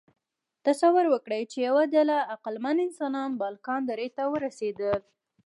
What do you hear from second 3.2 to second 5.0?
بالکان درې ته ورسېدل.